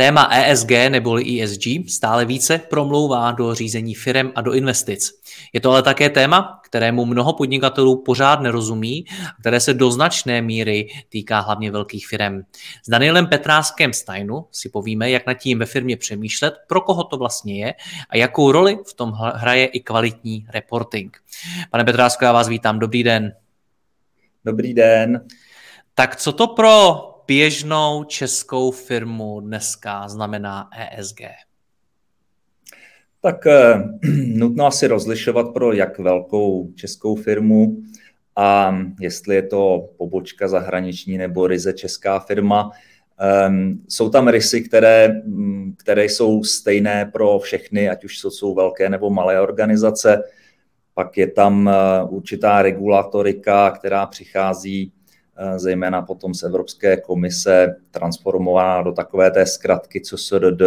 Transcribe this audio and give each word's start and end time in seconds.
Téma 0.00 0.28
ESG 0.32 0.70
neboli 0.88 1.42
ESG 1.42 1.64
stále 1.88 2.24
více 2.24 2.58
promlouvá 2.58 3.32
do 3.32 3.54
řízení 3.54 3.94
firem 3.94 4.32
a 4.34 4.40
do 4.40 4.52
investic. 4.52 5.20
Je 5.52 5.60
to 5.60 5.70
ale 5.70 5.82
také 5.82 6.10
téma, 6.10 6.60
kterému 6.64 7.06
mnoho 7.06 7.32
podnikatelů 7.32 8.02
pořád 8.02 8.40
nerozumí, 8.40 9.04
které 9.40 9.60
se 9.60 9.74
do 9.74 9.90
značné 9.90 10.42
míry 10.42 10.88
týká 11.08 11.40
hlavně 11.40 11.70
velkých 11.70 12.06
firm. 12.06 12.42
S 12.86 12.90
Danielem 12.90 13.26
Petráskem 13.26 13.92
Steinu 13.92 14.46
si 14.52 14.68
povíme, 14.68 15.10
jak 15.10 15.26
nad 15.26 15.34
tím 15.34 15.58
ve 15.58 15.66
firmě 15.66 15.96
přemýšlet, 15.96 16.54
pro 16.66 16.80
koho 16.80 17.04
to 17.04 17.16
vlastně 17.16 17.64
je 17.64 17.74
a 18.10 18.16
jakou 18.16 18.52
roli 18.52 18.78
v 18.90 18.94
tom 18.94 19.12
hraje 19.12 19.66
i 19.66 19.80
kvalitní 19.80 20.46
reporting. 20.48 21.16
Pane 21.70 21.84
Petrásko, 21.84 22.24
já 22.24 22.32
vás 22.32 22.48
vítám. 22.48 22.78
Dobrý 22.78 23.02
den. 23.02 23.32
Dobrý 24.44 24.74
den. 24.74 25.26
Tak 25.94 26.16
co 26.16 26.32
to 26.32 26.46
pro 26.46 27.09
běžnou 27.30 28.04
českou 28.04 28.70
firmu 28.70 29.40
dneska 29.40 30.08
znamená 30.08 30.70
ESG? 30.98 31.20
Tak 33.20 33.46
eh, 33.46 33.82
nutno 34.26 34.66
asi 34.66 34.86
rozlišovat 34.86 35.52
pro 35.54 35.72
jak 35.72 35.98
velkou 35.98 36.72
českou 36.74 37.16
firmu 37.16 37.82
a 38.36 38.76
jestli 39.00 39.34
je 39.34 39.42
to 39.42 39.88
pobočka 39.98 40.48
zahraniční 40.48 41.18
nebo 41.18 41.46
ryze 41.46 41.72
česká 41.72 42.18
firma. 42.20 42.70
Um, 43.48 43.84
jsou 43.88 44.10
tam 44.10 44.28
rysy, 44.28 44.60
které, 44.60 45.08
mm, 45.08 45.74
které 45.78 46.04
jsou 46.04 46.44
stejné 46.44 47.10
pro 47.12 47.38
všechny, 47.38 47.88
ať 47.88 48.04
už 48.04 48.18
jsou 48.18 48.54
velké 48.54 48.88
nebo 48.88 49.10
malé 49.10 49.40
organizace. 49.40 50.22
Pak 50.94 51.16
je 51.16 51.26
tam 51.26 51.66
uh, 51.66 52.14
určitá 52.14 52.62
regulatorika, 52.62 53.70
která 53.70 54.06
přichází 54.06 54.92
Eh, 54.92 54.99
zejména 55.56 56.02
potom 56.02 56.34
z 56.34 56.42
Evropské 56.42 56.96
komise 56.96 57.76
transformovaná 57.90 58.82
do 58.82 58.92
takové 58.92 59.30
té 59.30 59.46
zkratky 59.46 60.00
CSRD, 60.00 60.62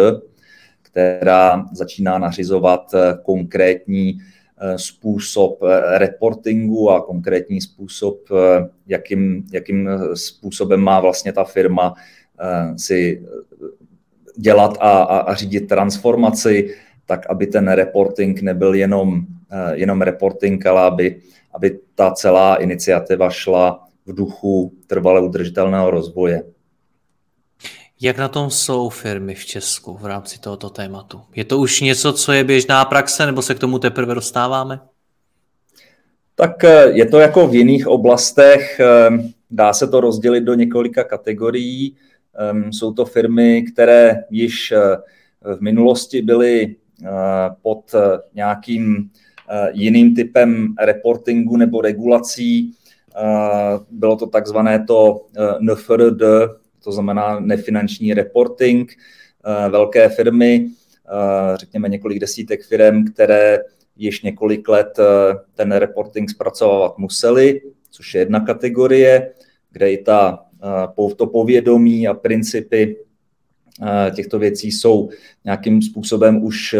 která 0.82 1.64
začíná 1.72 2.18
nařizovat 2.18 2.94
eh, 2.94 3.18
konkrétní 3.22 4.18
eh, 4.18 4.78
způsob 4.78 5.62
reportingu 5.96 6.90
a 6.90 7.00
konkrétní 7.00 7.60
způsob, 7.60 8.28
jakým, 8.86 9.44
jakým 9.52 9.90
způsobem 10.14 10.80
má 10.80 11.00
vlastně 11.00 11.32
ta 11.32 11.44
firma 11.44 11.94
si 12.76 13.22
dělat 14.36 14.76
a, 14.80 15.02
a, 15.02 15.18
a 15.18 15.34
řídit 15.34 15.68
transformaci, 15.68 16.74
tak 17.06 17.26
aby 17.30 17.46
ten 17.46 17.68
reporting 17.68 18.42
nebyl 18.42 18.74
jenom, 18.74 19.20
jenom 19.72 20.02
reporting, 20.02 20.66
ale 20.66 20.82
aby, 20.82 21.20
aby 21.52 21.78
ta 21.94 22.10
celá 22.10 22.56
iniciativa 22.56 23.30
šla 23.30 23.83
v 24.06 24.14
duchu 24.14 24.72
trvale 24.86 25.20
udržitelného 25.20 25.90
rozvoje. 25.90 26.42
Jak 28.00 28.18
na 28.18 28.28
tom 28.28 28.50
jsou 28.50 28.88
firmy 28.88 29.34
v 29.34 29.44
Česku 29.44 29.96
v 29.96 30.06
rámci 30.06 30.40
tohoto 30.40 30.70
tématu? 30.70 31.20
Je 31.34 31.44
to 31.44 31.58
už 31.58 31.80
něco, 31.80 32.12
co 32.12 32.32
je 32.32 32.44
běžná 32.44 32.84
praxe, 32.84 33.26
nebo 33.26 33.42
se 33.42 33.54
k 33.54 33.58
tomu 33.58 33.78
teprve 33.78 34.14
dostáváme? 34.14 34.80
Tak 36.34 36.64
eh, 36.64 36.90
je 36.90 37.06
to 37.06 37.18
jako 37.18 37.48
v 37.48 37.54
jiných 37.54 37.86
oblastech. 37.86 38.80
Eh, 38.80 39.10
dá 39.50 39.72
se 39.72 39.88
to 39.88 40.00
rozdělit 40.00 40.40
do 40.40 40.54
několika 40.54 41.04
kategorií. 41.04 41.96
Ehm, 42.38 42.72
jsou 42.72 42.92
to 42.92 43.04
firmy, 43.04 43.64
které 43.72 44.24
již 44.30 44.72
eh, 44.72 44.96
v 45.56 45.60
minulosti 45.60 46.22
byly 46.22 46.76
pod 47.62 47.92
nějakým 48.34 49.10
jiným 49.72 50.14
typem 50.14 50.74
reportingu 50.80 51.56
nebo 51.56 51.80
regulací, 51.80 52.72
bylo 53.90 54.16
to 54.16 54.26
takzvané 54.26 54.84
to 54.84 55.26
eh, 55.36 55.42
NFRD, 55.60 56.22
to 56.84 56.92
znamená 56.92 57.40
nefinanční 57.40 58.14
reporting, 58.14 58.92
eh, 58.92 59.68
velké 59.68 60.08
firmy, 60.08 60.66
eh, 60.66 61.56
řekněme 61.56 61.88
několik 61.88 62.18
desítek 62.18 62.64
firm, 62.64 63.04
které 63.04 63.58
již 63.96 64.22
několik 64.22 64.68
let 64.68 64.98
ten 65.54 65.72
reporting 65.72 66.30
zpracovávat 66.30 66.98
museli, 66.98 67.60
což 67.90 68.14
je 68.14 68.20
jedna 68.20 68.40
kategorie, 68.40 69.32
kde 69.72 69.92
i 69.92 70.02
ta, 70.02 70.44
to 71.16 71.26
povědomí 71.26 72.08
a 72.08 72.14
principy 72.14 72.96
těchto 74.14 74.38
věcí 74.38 74.72
jsou 74.72 75.08
nějakým 75.44 75.82
způsobem 75.82 76.44
už 76.44 76.76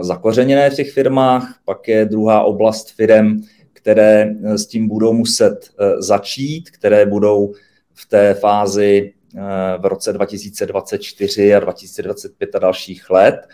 zakořeněné 0.00 0.70
v 0.70 0.74
těch 0.74 0.92
firmách. 0.92 1.60
Pak 1.64 1.88
je 1.88 2.04
druhá 2.04 2.42
oblast 2.42 2.90
firm, 2.90 3.40
které 3.80 4.34
eh, 4.44 4.58
s 4.58 4.66
tím 4.66 4.88
budou 4.88 5.12
muset 5.12 5.70
eh, 5.80 6.02
začít, 6.02 6.70
které 6.70 7.06
budou 7.06 7.54
v 7.94 8.06
té 8.06 8.34
fázi 8.34 9.12
eh, 9.36 9.40
v 9.78 9.84
roce 9.84 10.12
2024 10.12 11.54
a 11.54 11.60
2025 11.60 12.54
a 12.54 12.58
dalších 12.58 13.10
let. 13.10 13.48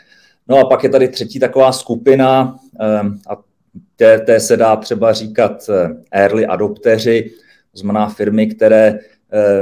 No 0.49 0.59
a 0.59 0.65
pak 0.65 0.85
je 0.85 0.91
tady 0.91 1.09
třetí 1.09 1.41
taková 1.41 1.73
skupina, 1.73 2.57
a 3.29 3.37
té, 3.97 4.19
té 4.19 4.41
se 4.41 4.57
dá 4.57 4.77
třeba 4.77 5.13
říkat 5.13 5.71
early 6.11 6.47
adopteři, 6.47 7.31
to 7.73 7.79
znamená 7.79 8.09
firmy, 8.09 8.47
které 8.47 8.99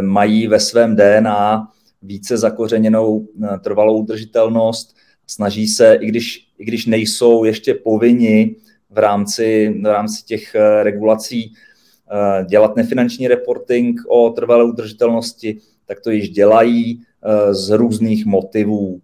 mají 0.00 0.46
ve 0.46 0.60
svém 0.60 0.96
DNA 0.96 1.68
více 2.02 2.36
zakořeněnou 2.36 3.28
trvalou 3.62 3.98
udržitelnost, 3.98 4.96
snaží 5.26 5.68
se, 5.68 5.94
i 5.94 6.06
když, 6.06 6.46
i 6.58 6.64
když 6.64 6.86
nejsou 6.86 7.44
ještě 7.44 7.74
povinni 7.74 8.56
v 8.94 8.98
rámci, 8.98 9.74
v 9.82 9.86
rámci 9.86 10.24
těch 10.24 10.54
eh, 10.54 10.82
regulací 10.82 11.52
eh, 11.52 12.44
dělat 12.44 12.76
nefinanční 12.76 13.28
reporting 13.28 14.00
o 14.08 14.30
trvalé 14.30 14.64
udržitelnosti, 14.64 15.58
tak 15.86 16.00
to 16.00 16.10
již 16.10 16.30
dělají 16.30 17.00
eh, 17.00 17.54
z 17.54 17.70
různých 17.70 18.26
motivů. 18.26 19.00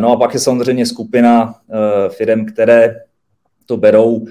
No 0.00 0.12
a 0.12 0.16
pak 0.16 0.34
je 0.34 0.40
samozřejmě 0.40 0.86
skupina 0.86 1.54
firm, 2.08 2.46
které 2.46 2.96
to 3.66 3.76
berou 3.76 4.26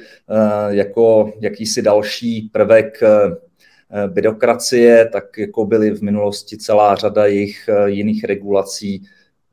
jako 0.68 1.34
jakýsi 1.40 1.82
další 1.82 2.50
prvek 2.52 3.00
byrokracie, 4.08 5.10
tak 5.14 5.38
jako 5.38 5.66
byly 5.66 5.92
v 5.92 6.02
minulosti 6.02 6.58
celá 6.58 6.96
řada 6.96 7.26
jejich 7.26 7.70
jiných 7.86 8.24
regulací, 8.24 9.04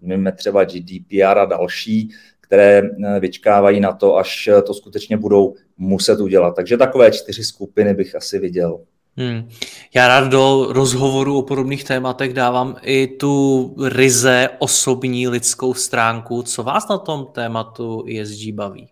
mimo 0.00 0.32
třeba 0.32 0.64
GDPR 0.64 1.38
a 1.38 1.44
další, 1.44 2.10
které 2.54 2.82
eh, 2.82 3.20
vyčkávají 3.20 3.80
na 3.80 3.92
to, 3.92 4.16
až 4.16 4.48
eh, 4.48 4.62
to 4.62 4.74
skutečně 4.74 5.16
budou 5.16 5.54
muset 5.78 6.20
udělat. 6.20 6.56
Takže 6.56 6.76
takové 6.76 7.10
čtyři 7.10 7.44
skupiny 7.44 7.94
bych 7.94 8.14
asi 8.14 8.38
viděl. 8.38 8.80
Hmm. 9.16 9.48
Já 9.94 10.08
rád 10.08 10.28
do 10.28 10.66
rozhovoru 10.70 11.38
o 11.38 11.42
podobných 11.42 11.84
tématech 11.84 12.32
dávám 12.32 12.76
i 12.82 13.06
tu 13.06 13.74
ryze 13.88 14.48
osobní 14.58 15.28
lidskou 15.28 15.74
stránku. 15.74 16.42
Co 16.42 16.62
vás 16.62 16.88
na 16.88 16.98
tom 16.98 17.26
tématu 17.32 18.04
ESG 18.20 18.52
baví? 18.52 18.88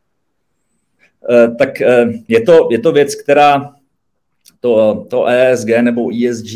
Eh, 1.31 1.49
tak 1.59 1.81
je 2.29 2.41
to, 2.41 2.69
je 2.71 2.79
to 2.79 2.93
věc, 2.93 3.15
která 3.15 3.75
to, 4.61 5.07
to 5.11 5.27
ESG 5.27 5.69
nebo 5.81 6.11
ESG 6.11 6.51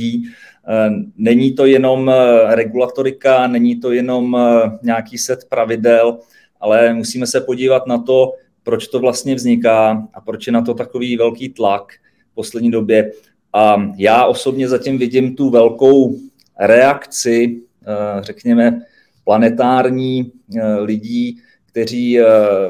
není 1.16 1.54
to 1.54 1.66
jenom 1.66 2.12
regulatorika, 2.48 3.46
není 3.46 3.80
to 3.80 3.92
jenom 3.92 4.36
nějaký 4.82 5.18
set 5.18 5.38
pravidel, 5.48 6.18
ale 6.66 6.94
musíme 6.94 7.26
se 7.26 7.40
podívat 7.40 7.86
na 7.86 7.98
to, 7.98 8.32
proč 8.62 8.88
to 8.88 8.98
vlastně 8.98 9.34
vzniká 9.34 10.08
a 10.14 10.20
proč 10.20 10.46
je 10.46 10.52
na 10.52 10.62
to 10.62 10.74
takový 10.74 11.16
velký 11.16 11.48
tlak 11.48 11.92
v 12.32 12.34
poslední 12.34 12.70
době. 12.70 13.12
A 13.52 13.76
já 13.96 14.26
osobně 14.26 14.68
zatím 14.68 14.98
vidím 14.98 15.36
tu 15.36 15.50
velkou 15.50 16.16
reakci, 16.58 17.60
eh, 17.82 18.22
řekněme, 18.22 18.82
planetární 19.24 20.32
eh, 20.56 20.74
lidí, 20.74 21.38
kteří 21.66 22.20
eh, 22.20 22.24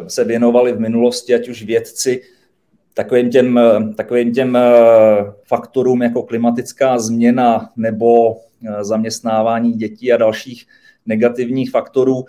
se 0.06 0.24
věnovali 0.24 0.72
v 0.72 0.80
minulosti, 0.80 1.34
ať 1.34 1.48
už 1.48 1.62
vědci, 1.62 2.22
takovým 2.94 3.30
těm, 3.30 3.60
takovým 3.96 4.32
těm 4.32 4.58
faktorům 5.44 6.02
jako 6.02 6.22
klimatická 6.22 6.98
změna 6.98 7.70
nebo 7.76 8.40
zaměstnávání 8.80 9.72
dětí 9.72 10.12
a 10.12 10.16
dalších 10.16 10.66
negativních 11.06 11.70
faktorů, 11.70 12.24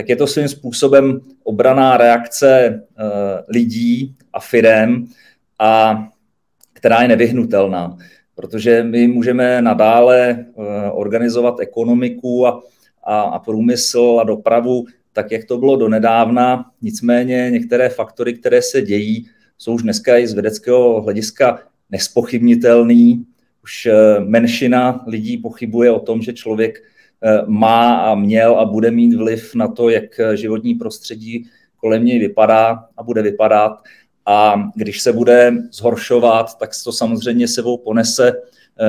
tak 0.00 0.08
je 0.08 0.16
to 0.16 0.26
svým 0.26 0.48
způsobem 0.48 1.20
obraná 1.44 1.96
reakce 1.96 2.48
eh, 2.58 3.04
lidí 3.48 4.14
a 4.32 4.40
firem, 4.40 5.06
a 5.58 6.04
která 6.72 7.02
je 7.02 7.08
nevyhnutelná, 7.08 7.96
protože 8.34 8.82
my 8.82 9.08
můžeme 9.08 9.62
nadále 9.62 10.46
organizovat 10.92 11.60
ekonomiku 11.60 12.46
a, 12.46 12.62
a, 13.04 13.20
a 13.20 13.38
průmysl 13.38 14.18
a 14.20 14.24
dopravu 14.24 14.86
tak, 15.12 15.32
jak 15.32 15.44
to 15.44 15.58
bylo 15.58 15.76
donedávna. 15.76 16.70
Nicméně 16.82 17.50
některé 17.50 17.88
faktory, 17.88 18.34
které 18.34 18.62
se 18.62 18.82
dějí, 18.82 19.26
jsou 19.58 19.74
už 19.74 19.82
dneska 19.82 20.18
i 20.18 20.26
z 20.26 20.32
vědeckého 20.32 21.00
hlediska 21.02 21.58
nespochybnitelný. 21.90 23.24
Už 23.62 23.86
eh, 23.86 24.20
menšina 24.20 25.04
lidí 25.06 25.38
pochybuje 25.38 25.90
o 25.90 26.00
tom, 26.00 26.22
že 26.22 26.32
člověk 26.32 26.78
eh, 26.78 26.90
má 27.46 27.94
a 27.94 28.14
měl 28.14 28.60
a 28.60 28.64
bude 28.64 28.90
mít 28.90 29.14
vliv 29.14 29.54
na 29.54 29.68
to, 29.68 29.88
jak 29.88 30.20
eh, 30.20 30.36
životní 30.36 30.74
prostředí 30.74 31.46
kolem 31.76 32.04
něj 32.04 32.18
vypadá 32.18 32.84
a 32.96 33.02
bude 33.02 33.22
vypadat. 33.22 33.72
A 34.26 34.54
když 34.74 35.00
se 35.00 35.12
bude 35.12 35.52
zhoršovat, 35.72 36.58
tak 36.58 36.70
to 36.84 36.92
samozřejmě 36.92 37.48
sebou 37.48 37.78
ponese 37.78 38.32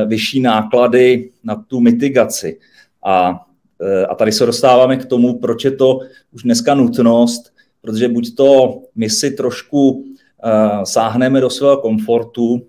vyšší 0.05 0.39
náklady 0.39 1.29
na 1.43 1.55
tu 1.55 1.79
mitigaci. 1.79 2.59
A, 3.05 3.45
a 4.09 4.15
tady 4.15 4.31
se 4.31 4.45
dostáváme 4.45 4.97
k 4.97 5.05
tomu, 5.05 5.39
proč 5.39 5.65
je 5.65 5.71
to 5.71 5.99
už 6.31 6.43
dneska 6.43 6.75
nutnost, 6.75 7.53
protože 7.81 8.07
buď 8.07 8.35
to 8.35 8.81
my 8.95 9.09
si 9.09 9.31
trošku 9.31 10.05
sáhneme 10.83 11.41
do 11.41 11.49
svého 11.49 11.77
komfortu, 11.77 12.61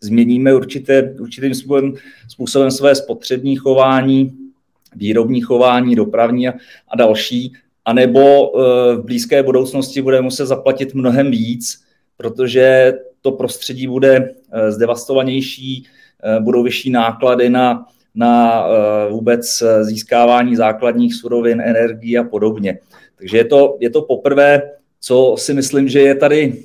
změníme 0.00 0.54
určité, 0.54 1.14
určitým 1.20 1.54
způsobem, 1.54 1.94
způsobem 2.28 2.70
své 2.70 2.94
spotřební 2.94 3.56
chování, 3.56 4.47
výrobní 4.96 5.40
chování, 5.40 5.94
dopravní 5.94 6.48
a, 6.48 6.52
a 6.88 6.96
další, 6.96 7.52
anebo 7.84 8.20
e, 8.20 8.96
v 8.96 9.04
blízké 9.04 9.42
budoucnosti 9.42 10.02
bude 10.02 10.20
muset 10.20 10.46
zaplatit 10.46 10.94
mnohem 10.94 11.30
víc, 11.30 11.84
protože 12.16 12.92
to 13.20 13.32
prostředí 13.32 13.86
bude 13.86 14.16
e, 14.16 14.72
zdevastovanější, 14.72 15.86
e, 16.22 16.40
budou 16.40 16.62
vyšší 16.62 16.90
náklady 16.90 17.50
na, 17.50 17.86
na 18.14 18.64
vůbec 19.10 19.62
získávání 19.82 20.56
základních 20.56 21.14
surovin, 21.14 21.60
energií 21.60 22.18
a 22.18 22.24
podobně. 22.24 22.78
Takže 23.16 23.36
je 23.36 23.44
to, 23.44 23.76
je 23.80 23.90
to 23.90 24.02
poprvé, 24.02 24.62
co 25.00 25.34
si 25.38 25.54
myslím, 25.54 25.88
že 25.88 26.00
je 26.00 26.14
tady 26.14 26.62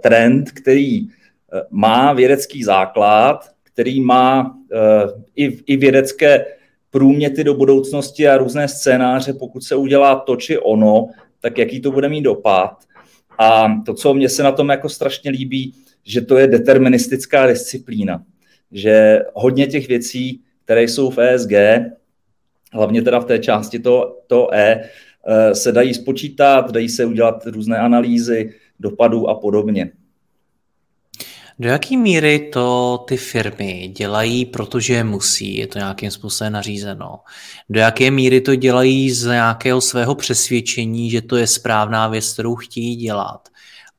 trend, 0.00 0.50
který 0.50 1.08
má 1.70 2.12
vědecký 2.12 2.64
základ, 2.64 3.56
který 3.76 4.00
má 4.00 4.56
eh, 4.72 4.78
i, 5.36 5.58
i 5.66 5.76
vědecké 5.76 6.44
průměty 6.96 7.44
do 7.44 7.54
budoucnosti 7.54 8.28
a 8.28 8.36
různé 8.36 8.68
scénáře, 8.68 9.32
pokud 9.32 9.64
se 9.64 9.76
udělá 9.76 10.16
to 10.16 10.36
či 10.36 10.58
ono, 10.58 11.08
tak 11.40 11.58
jaký 11.58 11.80
to 11.80 11.90
bude 11.90 12.08
mít 12.08 12.22
dopad. 12.22 12.84
A 13.38 13.68
to, 13.86 13.94
co 13.94 14.14
mě 14.14 14.28
se 14.28 14.42
na 14.42 14.52
tom 14.52 14.68
jako 14.68 14.88
strašně 14.88 15.30
líbí, 15.30 15.74
že 16.04 16.20
to 16.20 16.38
je 16.38 16.46
deterministická 16.46 17.46
disciplína. 17.46 18.22
Že 18.72 19.20
hodně 19.34 19.66
těch 19.66 19.88
věcí, 19.88 20.40
které 20.64 20.82
jsou 20.82 21.10
v 21.10 21.18
ESG, 21.18 21.52
hlavně 22.72 23.02
teda 23.02 23.20
v 23.20 23.24
té 23.24 23.38
části 23.38 23.78
to, 23.78 24.18
to 24.26 24.54
E, 24.54 24.80
eh, 25.28 25.54
se 25.54 25.72
dají 25.72 25.94
spočítat, 25.94 26.70
dají 26.70 26.88
se 26.88 27.04
udělat 27.04 27.46
různé 27.46 27.78
analýzy 27.78 28.54
dopadů 28.80 29.28
a 29.28 29.34
podobně. 29.34 29.90
Do 31.58 31.68
jaké 31.68 31.96
míry 31.96 32.50
to 32.52 32.98
ty 33.08 33.16
firmy 33.16 33.92
dělají, 33.96 34.46
protože 34.46 35.04
musí, 35.04 35.56
je 35.56 35.66
to 35.66 35.78
nějakým 35.78 36.10
způsobem 36.10 36.52
nařízeno? 36.52 37.20
Do 37.68 37.80
jaké 37.80 38.10
míry 38.10 38.40
to 38.40 38.54
dělají 38.54 39.10
z 39.10 39.26
nějakého 39.26 39.80
svého 39.80 40.14
přesvědčení, 40.14 41.10
že 41.10 41.22
to 41.22 41.36
je 41.36 41.46
správná 41.46 42.08
věc, 42.08 42.32
kterou 42.32 42.56
chtějí 42.56 42.96
dělat? 42.96 43.48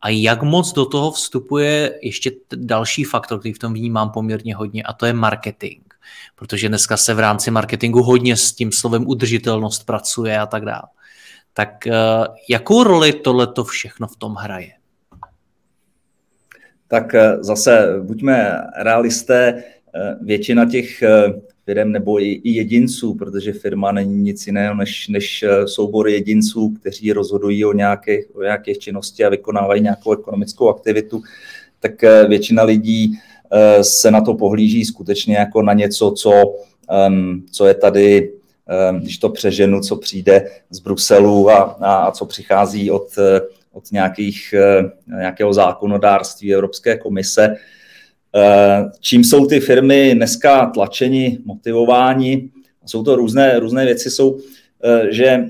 A 0.02 0.10
jak 0.10 0.44
moc 0.44 0.74
do 0.74 0.86
toho 0.86 1.12
vstupuje 1.12 2.00
ještě 2.02 2.32
další 2.56 3.04
faktor, 3.04 3.40
který 3.40 3.54
v 3.54 3.60
tom 3.60 3.74
vnímám 3.74 4.10
poměrně 4.10 4.56
hodně, 4.56 4.84
a 4.84 4.94
to 4.94 5.06
je 5.06 5.14
marketing. 5.14 5.82
Protože 6.36 6.70
dneska 6.70 6.98
se 6.98 7.14
v 7.14 7.20
rámci 7.20 7.52
marketingu 7.52 8.04
hodně 8.04 8.38
s 8.38 8.54
tím 8.54 8.72
slovem 8.72 9.08
udržitelnost 9.08 9.86
pracuje 9.86 10.40
a 10.40 10.46
tak 10.46 10.66
dále. 10.66 10.88
Tak 11.54 11.88
eh, 11.88 11.94
jakou 12.50 12.84
roli 12.84 13.14
tohleto 13.14 13.64
všechno 13.64 14.08
v 14.08 14.16
tom 14.16 14.36
hraje? 14.36 14.77
Tak 16.88 17.16
eh, 17.16 17.38
zase 17.40 18.00
buďme 18.02 18.62
realisté, 18.76 19.64
eh, 19.96 20.16
většina 20.22 20.66
těch 20.66 21.02
eh, 21.02 21.34
firm 21.66 21.92
nebo 21.92 22.22
i, 22.22 22.42
jedinců, 22.44 23.16
protože 23.16 23.54
firma 23.54 23.92
není 23.92 24.16
nic 24.16 24.48
jiného 24.48 24.76
než, 24.76 25.08
než 25.08 25.46
soubor 25.66 26.08
jedinců, 26.08 26.70
kteří 26.80 27.14
rozhodují 27.14 27.66
o 27.66 27.74
nějaké, 27.74 28.20
o 28.34 28.42
nějaké 28.44 28.76
činnosti 28.76 29.26
a 29.26 29.30
vykonávají 29.30 29.82
nějakou 29.82 30.14
ekonomickou 30.14 30.70
aktivitu, 30.70 31.22
tak 31.80 32.02
většina 32.28 32.64
lidí 32.64 33.20
se 33.82 34.12
na 34.12 34.22
to 34.22 34.34
pohlíží 34.34 34.86
skutečně 34.86 35.36
jako 35.36 35.62
na 35.62 35.74
něco, 35.74 36.12
co, 36.12 36.56
ehm, 36.90 37.44
co 37.52 37.66
je 37.66 37.74
tady, 37.74 38.32
ehm, 38.68 39.00
když 39.00 39.18
to 39.18 39.30
přeženu, 39.30 39.82
co 39.82 39.96
přijde 39.96 40.50
z 40.70 40.80
Bruselu 40.80 41.50
a, 41.50 41.58
a 41.82 42.12
co 42.12 42.26
přichází 42.26 42.92
od 42.92 43.08
od 43.78 43.92
nějakých, 43.92 44.54
eh, 44.58 44.92
nějakého 45.08 45.54
zákonodárství 45.54 46.54
Evropské 46.54 46.98
komise. 46.98 47.56
Eh, 48.36 48.84
čím 49.00 49.24
jsou 49.24 49.46
ty 49.46 49.60
firmy 49.60 50.16
dneska 50.16 50.66
tlačeni, 50.66 51.38
motivováni? 51.46 52.50
Jsou 52.86 53.04
to 53.04 53.16
různé, 53.16 53.60
různé 53.60 53.86
věci, 53.86 54.12
jsou, 54.12 54.38
eh, 54.84 55.12
že 55.12 55.46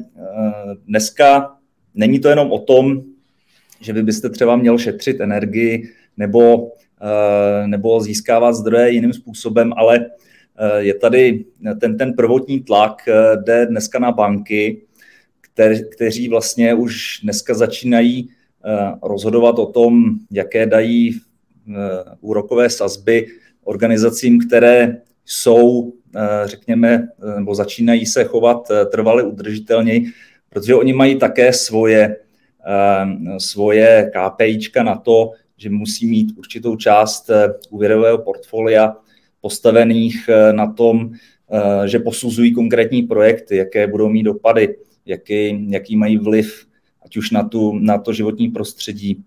dneska 0.87 1.55
není 1.95 2.19
to 2.19 2.29
jenom 2.29 2.51
o 2.51 2.59
tom, 2.59 3.01
že 3.81 3.93
vy 3.93 4.03
byste 4.03 4.29
třeba 4.29 4.55
měl 4.55 4.77
šetřit 4.77 5.21
energii 5.21 5.89
nebo, 6.17 6.71
nebo 7.65 8.01
získávat 8.01 8.53
zdroje 8.53 8.89
jiným 8.89 9.13
způsobem, 9.13 9.73
ale 9.77 10.05
je 10.77 10.93
tady 10.93 11.45
ten, 11.79 11.97
ten 11.97 12.13
prvotní 12.13 12.59
tlak, 12.59 13.05
jde 13.43 13.65
dneska 13.65 13.99
na 13.99 14.11
banky, 14.11 14.86
kteří 15.91 16.29
vlastně 16.29 16.73
už 16.73 17.19
dneska 17.23 17.53
začínají 17.53 18.29
eh, 18.29 18.91
rozhodovat 19.03 19.59
o 19.59 19.65
tom, 19.65 20.03
jaké 20.31 20.65
dají 20.65 21.11
eh, 21.15 21.73
úrokové 22.21 22.69
sazby 22.69 23.27
organizacím, 23.63 24.39
které 24.39 25.01
jsou, 25.25 25.93
eh, 26.15 26.19
řekněme, 26.45 27.07
nebo 27.35 27.55
začínají 27.55 28.05
se 28.05 28.23
chovat 28.23 28.71
trvale 28.91 29.23
udržitelněji, 29.23 30.05
protože 30.49 30.75
oni 30.75 30.93
mají 30.93 31.15
také 31.15 31.53
svoje, 31.53 32.15
svoje 33.37 34.11
KPIčka 34.13 34.83
na 34.83 34.95
to, 34.95 35.31
že 35.57 35.69
musí 35.69 36.07
mít 36.07 36.37
určitou 36.37 36.75
část 36.75 37.29
úvěrového 37.69 38.17
portfolia 38.17 38.95
postavených 39.41 40.29
na 40.51 40.71
tom, 40.73 41.11
že 41.85 41.99
posuzují 41.99 42.53
konkrétní 42.53 43.03
projekty, 43.03 43.57
jaké 43.57 43.87
budou 43.87 44.09
mít 44.09 44.23
dopady 44.23 44.75
jaký, 45.07 45.71
jaký 45.71 45.95
mají 45.95 46.17
vliv, 46.17 46.67
ať 47.05 47.17
už 47.17 47.31
na, 47.31 47.43
tu, 47.43 47.79
na 47.79 47.97
to 47.97 48.13
životní 48.13 48.49
prostředí, 48.49 49.23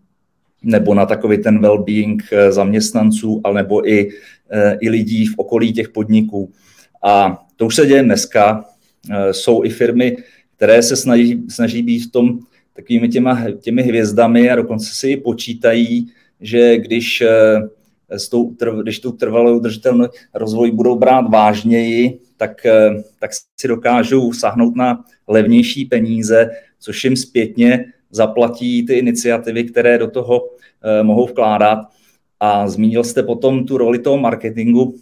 nebo 0.63 0.95
na 0.95 1.07
takový 1.07 1.39
ten 1.39 1.59
well-being 1.59 2.23
eh, 2.33 2.53
zaměstnanců, 2.53 3.41
alebo 3.45 3.89
i, 3.89 4.11
eh, 4.51 4.79
i 4.81 4.91
lidí 4.91 5.27
v 5.27 5.35
okolí 5.37 5.73
těch 5.73 5.89
podniků. 5.89 6.53
A 7.03 7.43
to 7.57 7.67
už 7.67 7.75
se 7.75 7.87
děje 7.87 8.03
dneska. 8.03 8.65
Eh, 9.11 9.33
jsou 9.33 9.65
i 9.65 9.69
firmy, 9.69 10.17
které 10.57 10.83
se 10.83 10.97
snaží, 10.97 11.43
snaží 11.49 11.83
být 11.83 11.99
v 11.99 12.11
tom 12.11 12.39
takovými 12.77 13.09
těma, 13.09 13.47
těmi 13.61 13.83
hvězdami 13.83 14.51
a 14.51 14.57
dokonce 14.57 14.95
si 14.95 15.17
počítají, 15.17 16.07
že 16.41 16.79
když, 16.79 17.23
s 18.09 18.29
tou, 18.29 18.57
když 18.83 19.01
tu 19.01 19.13
trvalou 19.13 19.57
udržitelnou 19.57 20.09
rozvoj 20.35 20.71
budou 20.71 20.99
brát 20.99 21.31
vážněji, 21.31 22.19
tak, 22.41 22.67
tak 23.21 23.31
si 23.61 23.69
dokážou 23.69 24.33
sáhnout 24.33 24.77
na 24.77 25.05
levnější 25.29 25.85
peníze, 25.85 26.51
což 26.79 27.05
jim 27.05 27.17
zpětně 27.17 27.85
zaplatí 28.11 28.87
ty 28.87 28.95
iniciativy, 28.95 29.65
které 29.65 29.99
do 29.99 30.11
toho 30.11 30.41
eh, 30.83 31.03
mohou 31.03 31.27
vkládat. 31.27 31.79
A 32.41 32.69
zmínil 32.69 33.05
jste 33.05 33.23
potom 33.23 33.67
tu 33.67 33.77
roli 33.77 33.99
toho 33.99 34.19
marketingu. 34.19 34.95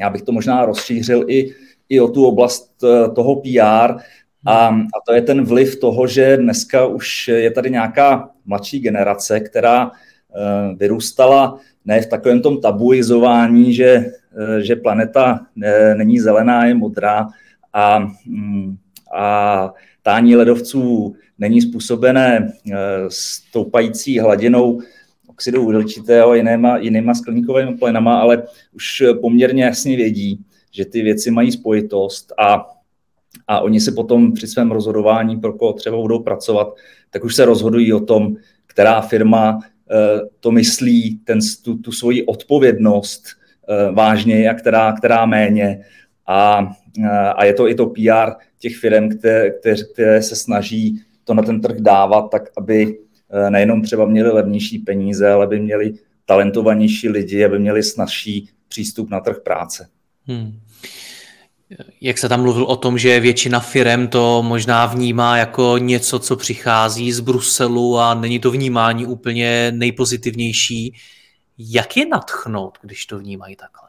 Já 0.00 0.10
bych 0.10 0.22
to 0.22 0.32
možná 0.32 0.64
rozšířil 0.64 1.24
i, 1.28 1.54
i 1.88 2.00
o 2.00 2.08
tu 2.08 2.26
oblast 2.26 2.84
eh, 2.84 3.08
toho 3.14 3.36
PR. 3.36 3.92
A, 4.46 4.68
a 4.68 4.98
to 5.06 5.14
je 5.14 5.22
ten 5.22 5.44
vliv 5.44 5.80
toho, 5.80 6.06
že 6.06 6.36
dneska 6.36 6.86
už 6.86 7.28
je 7.28 7.50
tady 7.50 7.70
nějaká 7.70 8.30
mladší 8.44 8.80
generace, 8.80 9.40
která 9.40 9.90
eh, 9.90 10.74
vyrůstala 10.76 11.58
ne 11.84 12.00
v 12.00 12.06
takovém 12.06 12.42
tom 12.42 12.60
tabuizování, 12.60 13.74
že, 13.74 14.12
že 14.60 14.76
planeta 14.76 15.46
není 15.94 16.20
zelená, 16.20 16.64
je 16.64 16.74
modrá 16.74 17.28
a 17.72 17.98
mm, 18.26 18.76
a 19.14 19.74
tání 20.02 20.36
ledovců 20.36 21.16
není 21.38 21.62
způsobené 21.62 22.52
eh, 22.72 22.76
stoupající 23.08 24.18
hladinou 24.18 24.80
oxidu 25.26 25.62
uhličitého 25.62 26.34
jinýma, 26.34 26.78
jinýma 26.78 27.14
skleníkovými 27.14 27.76
plynama, 27.76 28.20
ale 28.20 28.42
už 28.74 29.02
poměrně 29.20 29.64
jasně 29.64 29.96
vědí, 29.96 30.44
že 30.70 30.84
ty 30.84 31.02
věci 31.02 31.30
mají 31.30 31.52
spojitost 31.52 32.32
a, 32.38 32.66
a 33.46 33.60
oni 33.60 33.80
se 33.80 33.92
potom 33.92 34.32
při 34.32 34.46
svém 34.46 34.70
rozhodování, 34.70 35.36
pro 35.36 35.52
koho 35.52 35.72
třeba 35.72 35.96
budou 35.96 36.18
pracovat, 36.18 36.74
tak 37.10 37.24
už 37.24 37.34
se 37.34 37.44
rozhodují 37.44 37.92
o 37.92 38.00
tom, 38.00 38.36
která 38.66 39.00
firma 39.00 39.58
to 40.40 40.50
myslí 40.50 41.20
ten, 41.24 41.38
tu, 41.64 41.78
tu 41.78 41.92
svoji 41.92 42.26
odpovědnost 42.26 43.24
vážně 43.92 44.50
a 44.50 44.54
která, 44.54 44.92
která 44.92 45.26
méně. 45.26 45.84
A, 46.26 46.72
a 47.36 47.44
je 47.44 47.52
to 47.52 47.68
i 47.68 47.74
to 47.74 47.86
PR 47.86 48.32
těch 48.58 48.76
firm, 48.76 49.08
které, 49.08 49.50
které, 49.92 50.22
se 50.22 50.36
snaží 50.36 51.02
to 51.24 51.34
na 51.34 51.42
ten 51.42 51.60
trh 51.60 51.76
dávat, 51.76 52.30
tak 52.30 52.42
aby 52.56 52.98
nejenom 53.48 53.82
třeba 53.82 54.06
měli 54.06 54.30
levnější 54.30 54.78
peníze, 54.78 55.30
ale 55.30 55.44
aby 55.44 55.60
měli 55.60 55.94
talentovanější 56.26 57.08
lidi, 57.08 57.44
aby 57.44 57.58
měli 57.58 57.82
snažší 57.82 58.48
přístup 58.68 59.10
na 59.10 59.20
trh 59.20 59.40
práce. 59.44 59.88
Hmm. 60.26 60.60
Jak 62.00 62.18
se 62.18 62.28
tam 62.28 62.42
mluvil 62.42 62.64
o 62.64 62.76
tom, 62.76 62.98
že 62.98 63.20
většina 63.20 63.60
firm 63.60 64.08
to 64.08 64.42
možná 64.42 64.86
vnímá 64.86 65.36
jako 65.36 65.78
něco, 65.78 66.18
co 66.18 66.36
přichází 66.36 67.12
z 67.12 67.20
Bruselu 67.20 67.98
a 67.98 68.14
není 68.14 68.38
to 68.38 68.50
vnímání 68.50 69.06
úplně 69.06 69.72
nejpozitivnější. 69.74 70.94
Jak 71.58 71.96
je 71.96 72.06
natchnout, 72.06 72.78
když 72.82 73.06
to 73.06 73.18
vnímají 73.18 73.56
takhle? 73.56 73.88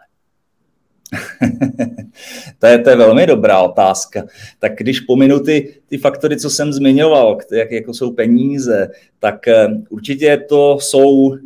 to, 2.60 2.68
je, 2.68 2.80
to 2.80 2.90
je 2.90 2.96
velmi 2.96 3.28
dobrá 3.28 3.62
otázka. 3.62 4.24
Tak 4.60 4.72
když 4.78 5.00
pominu 5.00 5.40
ty, 5.40 5.82
ty 5.86 5.98
faktory, 5.98 6.38
co 6.38 6.50
jsem 6.50 6.74
zmiňoval, 6.74 7.38
jak 7.52 7.72
jako 7.72 7.94
jsou 7.94 8.12
peníze, 8.12 8.88
tak 9.20 9.46
um, 9.68 9.86
určitě 9.90 10.38
to 10.38 10.78
jsou, 10.80 11.10
um, 11.30 11.38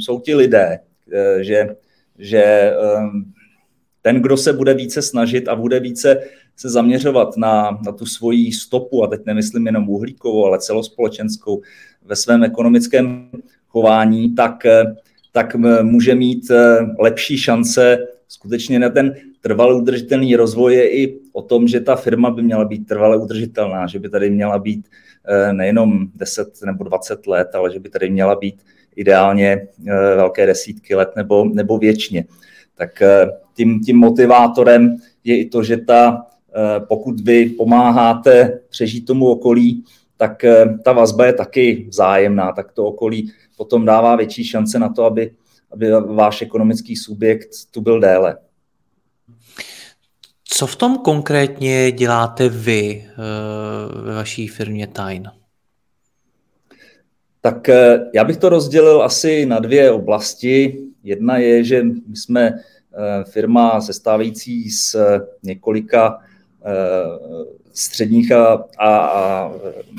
jsou 0.00 0.20
ti 0.20 0.34
lidé, 0.34 0.78
uh, 1.06 1.42
že, 1.42 1.76
že 2.18 2.72
um, 2.98 3.32
ten, 4.02 4.22
kdo 4.22 4.36
se 4.36 4.52
bude 4.52 4.74
více 4.74 5.02
snažit 5.02 5.48
a 5.48 5.56
bude 5.56 5.80
více 5.80 6.20
se 6.56 6.68
zaměřovat 6.68 7.36
na, 7.36 7.78
na 7.86 7.92
tu 7.92 8.06
svoji 8.06 8.52
stopu, 8.52 9.04
a 9.04 9.06
teď 9.06 9.20
nemyslím 9.26 9.66
jenom 9.66 9.88
uhlíkovou, 9.88 10.46
ale 10.46 10.58
celospolečenskou, 10.58 11.62
ve 12.02 12.16
svém 12.16 12.44
ekonomickém 12.44 13.30
chování, 13.68 14.34
tak, 14.34 14.66
tak 15.34 15.54
může 15.82 16.14
mít 16.14 16.50
eh, 16.50 16.78
lepší 16.98 17.38
šance 17.38 17.98
skutečně 18.28 18.78
na 18.78 18.88
ten 18.88 19.14
trvalý 19.40 19.76
udržitelný 19.80 20.36
rozvoj 20.36 20.74
je 20.74 20.90
i 20.90 21.18
o 21.32 21.42
tom, 21.42 21.68
že 21.68 21.80
ta 21.80 21.96
firma 21.96 22.30
by 22.30 22.42
měla 22.42 22.64
být 22.64 22.86
trvale 22.86 23.16
udržitelná, 23.16 23.86
že 23.86 23.98
by 23.98 24.08
tady 24.08 24.30
měla 24.30 24.58
být 24.58 24.88
eh, 25.24 25.52
nejenom 25.52 26.06
10 26.14 26.48
nebo 26.64 26.84
20 26.84 27.26
let, 27.26 27.48
ale 27.54 27.72
že 27.72 27.80
by 27.80 27.88
tady 27.88 28.10
měla 28.10 28.34
být 28.34 28.62
ideálně 28.96 29.50
eh, 29.52 29.92
velké 30.16 30.46
desítky 30.46 30.94
let 30.94 31.08
nebo, 31.16 31.44
nebo 31.44 31.78
věčně. 31.78 32.24
Tak 32.74 33.02
tím, 33.54 33.80
tím 33.80 33.96
motivátorem 33.96 34.96
je 35.24 35.38
i 35.38 35.44
to, 35.44 35.62
že 35.62 35.76
ta, 35.76 36.26
pokud 36.88 37.20
vy 37.20 37.46
pomáháte 37.46 38.60
přežít 38.70 39.06
tomu 39.06 39.26
okolí, 39.26 39.84
tak 40.16 40.44
eh, 40.44 40.78
ta 40.84 40.92
vazba 40.92 41.26
je 41.26 41.32
taky 41.32 41.86
vzájemná, 41.88 42.52
tak 42.52 42.72
to 42.72 42.84
okolí 42.86 43.32
potom 43.56 43.84
dává 43.84 44.16
větší 44.16 44.44
šance 44.44 44.78
na 44.78 44.88
to, 44.88 45.04
aby, 45.04 45.34
aby 45.70 45.90
váš 45.90 46.42
ekonomický 46.42 46.96
subjekt 46.96 47.48
tu 47.70 47.80
byl 47.80 48.00
déle. 48.00 48.36
Co 50.44 50.66
v 50.66 50.76
tom 50.76 50.98
konkrétně 50.98 51.92
děláte 51.92 52.48
vy 52.48 53.04
eh, 53.08 53.16
ve 54.02 54.14
vaší 54.14 54.48
firmě 54.48 54.86
Time? 54.86 55.24
Tak 57.40 57.68
já 58.14 58.24
bych 58.24 58.36
to 58.36 58.48
rozdělil 58.48 59.02
asi 59.02 59.46
na 59.46 59.58
dvě 59.58 59.90
oblasti. 59.90 60.82
Jedna 61.02 61.36
je, 61.36 61.64
že 61.64 61.82
my 61.82 62.16
jsme 62.16 62.54
Eh, 62.96 63.24
firma 63.24 63.80
sestávající 63.80 64.70
z 64.70 64.96
několika 65.42 66.18
eh, 66.64 66.72
středních 67.74 68.32
a, 68.32 68.64
a, 68.78 68.96
a 68.96 69.52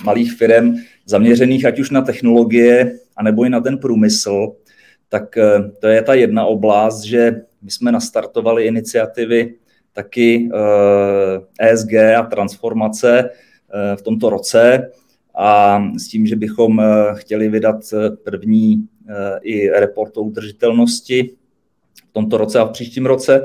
malých 0.03 0.33
firm 0.33 0.75
zaměřených 1.05 1.65
ať 1.65 1.79
už 1.79 1.89
na 1.89 2.01
technologie, 2.01 2.99
anebo 3.17 3.45
i 3.45 3.49
na 3.49 3.61
ten 3.61 3.77
průmysl, 3.77 4.51
tak 5.09 5.37
eh, 5.37 5.71
to 5.79 5.87
je 5.87 6.01
ta 6.01 6.13
jedna 6.13 6.45
oblast, 6.45 7.03
že 7.03 7.41
my 7.61 7.71
jsme 7.71 7.91
nastartovali 7.91 8.65
iniciativy 8.65 9.53
taky 9.93 10.49
ESG 11.59 11.93
a 11.93 12.21
transformace 12.23 13.29
v 13.95 14.01
tomto 14.01 14.29
roce 14.29 14.91
a 15.35 15.83
s 15.97 16.07
tím, 16.07 16.25
že 16.27 16.35
bychom 16.35 16.81
chtěli 17.13 17.49
vydat 17.49 17.75
první 18.23 18.87
i 19.41 19.69
report 19.69 20.17
o 20.17 20.21
udržitelnosti 20.21 21.35
tomto 22.15 22.37
roce 22.37 22.59
a 22.59 22.63
v 22.63 22.71
příštím 22.71 23.05
roce 23.05 23.43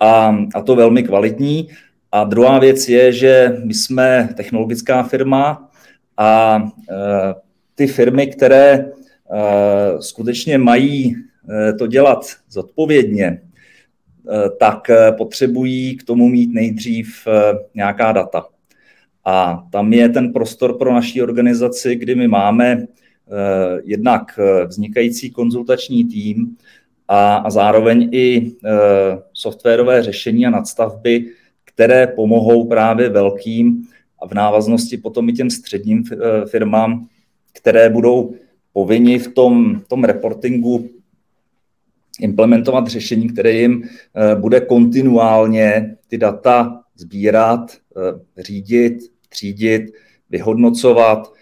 a, 0.00 0.36
a 0.54 0.62
to 0.62 0.76
velmi 0.76 1.02
kvalitní. 1.02 1.68
A 2.12 2.24
druhá 2.24 2.58
věc 2.58 2.88
je, 2.88 3.12
že 3.12 3.56
my 3.64 3.74
jsme 3.74 4.28
technologická 4.36 5.02
firma 5.02 5.70
a 6.16 6.62
e, 6.90 6.94
ty 7.74 7.86
firmy, 7.86 8.26
které 8.26 8.72
e, 8.72 8.88
skutečně 10.00 10.58
mají 10.58 11.16
e, 11.16 11.72
to 11.72 11.86
dělat 11.86 12.26
zodpovědně, 12.48 13.42
tak 14.58 14.90
potřebují 15.18 15.96
k 15.96 16.04
tomu 16.04 16.28
mít 16.28 16.50
nejdřív 16.52 17.28
nějaká 17.74 18.12
data. 18.12 18.46
A 19.24 19.66
tam 19.72 19.92
je 19.92 20.08
ten 20.08 20.32
prostor 20.32 20.78
pro 20.78 20.94
naší 20.94 21.22
organizaci, 21.22 21.96
kdy 21.96 22.14
my 22.14 22.28
máme 22.28 22.86
jednak 23.84 24.38
vznikající 24.66 25.30
konzultační 25.30 26.04
tým, 26.04 26.56
a, 27.08 27.36
a 27.36 27.50
zároveň 27.50 28.08
i 28.12 28.52
softwarové 29.32 30.02
řešení 30.02 30.46
a 30.46 30.50
nadstavby, 30.50 31.26
které 31.80 32.06
pomohou 32.06 32.68
právě 32.68 33.08
velkým 33.08 33.88
a 34.22 34.26
v 34.26 34.32
návaznosti 34.34 34.96
potom 34.96 35.28
i 35.28 35.32
těm 35.32 35.50
středním 35.50 36.04
e, 36.12 36.46
firmám, 36.46 37.08
které 37.52 37.88
budou 37.88 38.34
povinni 38.72 39.18
v 39.18 39.28
tom, 39.28 39.80
tom 39.88 40.04
reportingu 40.04 40.88
implementovat 42.20 42.86
řešení, 42.86 43.28
které 43.28 43.52
jim 43.52 43.82
e, 43.82 44.36
bude 44.36 44.60
kontinuálně 44.60 45.96
ty 46.08 46.18
data 46.18 46.80
sbírat, 46.96 47.72
řídit, 48.38 48.98
třídit, 49.28 49.82
vyhodnocovat, 50.30 51.32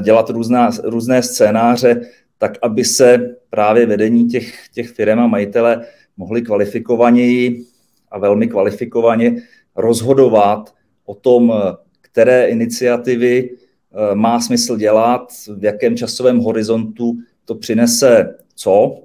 dělat 0.00 0.30
různá, 0.30 0.70
různé 0.84 1.22
scénáře, 1.22 2.00
tak 2.38 2.58
aby 2.62 2.84
se 2.84 3.36
právě 3.50 3.86
vedení 3.86 4.26
těch, 4.26 4.68
těch 4.68 4.88
firm 4.88 5.20
a 5.20 5.26
majitele 5.26 5.86
mohli 6.16 6.42
kvalifikovaněji 6.42 7.64
a 8.10 8.18
velmi 8.18 8.48
kvalifikovaně 8.48 9.36
rozhodovat 9.76 10.74
o 11.04 11.14
tom, 11.14 11.52
které 12.00 12.46
iniciativy 12.48 13.50
eh, 13.50 14.14
má 14.14 14.40
smysl 14.40 14.76
dělat, 14.76 15.32
v 15.56 15.64
jakém 15.64 15.96
časovém 15.96 16.38
horizontu 16.38 17.18
to 17.44 17.54
přinese 17.54 18.34
co 18.54 19.02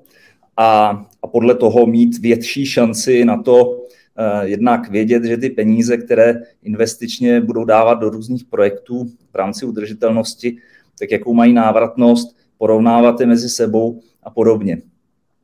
a, 0.58 1.02
a 1.22 1.28
podle 1.28 1.56
toho 1.56 1.86
mít 1.86 2.18
větší 2.18 2.66
šanci 2.66 3.26
na 3.26 3.44
to, 3.44 3.82
eh, 4.18 4.48
jednak 4.48 4.90
vědět, 4.90 5.24
že 5.24 5.38
ty 5.38 5.50
peníze, 5.50 5.98
které 5.98 6.42
investičně 6.64 7.42
budou 7.42 7.66
dávat 7.66 7.94
do 7.94 8.10
různých 8.10 8.46
projektů 8.46 9.06
v 9.32 9.36
rámci 9.36 9.66
udržitelnosti, 9.66 10.58
tak 11.00 11.12
jakou 11.12 11.34
mají 11.34 11.54
návratnost 11.54 12.38
porovnávat 12.58 13.22
je 13.22 13.28
mezi 13.28 13.50
sebou 13.50 14.02
a 14.24 14.30
podobně. 14.30 14.82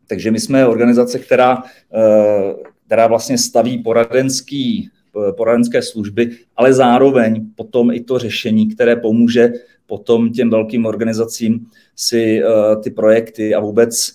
Takže 0.08 0.32
my 0.32 0.40
jsme 0.40 0.68
organizace, 0.68 1.20
která, 1.20 1.64
eh, 1.94 2.54
která 2.86 3.08
vlastně 3.08 3.38
staví 3.38 3.78
poradenský, 3.78 4.90
eh, 4.90 4.95
poradenské 5.38 5.82
služby, 5.82 6.32
ale 6.56 6.74
zároveň 6.74 7.46
potom 7.56 7.92
i 7.92 8.00
to 8.00 8.20
řešení, 8.20 8.68
které 8.68 8.96
pomůže 8.96 9.54
potom 9.86 10.32
těm 10.32 10.50
velkým 10.50 10.86
organizacím 10.86 11.68
si 11.96 12.42
eh, 12.44 12.76
ty 12.84 12.92
projekty 12.92 13.56
a 13.56 13.60
vůbec, 13.60 14.12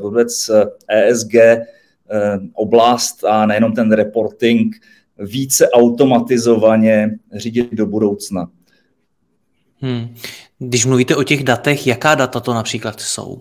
vůbec 0.00 0.50
ESG 0.88 1.34
oblast 2.54 3.24
a 3.24 3.46
nejenom 3.46 3.72
ten 3.72 3.92
reporting 3.92 4.76
více 5.18 5.70
automatizovaně 5.70 7.18
řídit 7.32 7.72
do 7.72 7.86
budoucna. 7.86 8.50
Hmm. 9.78 10.14
Když 10.58 10.86
mluvíte 10.86 11.16
o 11.16 11.22
těch 11.22 11.44
datech, 11.44 11.86
jaká 11.86 12.14
data 12.14 12.40
to 12.40 12.54
například 12.54 13.00
jsou? 13.00 13.40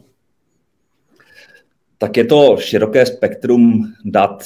Tak 1.98 2.18
je 2.18 2.26
to 2.26 2.58
široké 2.60 3.06
spektrum 3.06 3.94
dat. 4.06 4.44